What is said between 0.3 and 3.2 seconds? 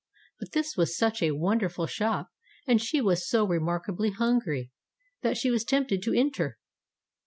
But this was such a wonderful shop, and she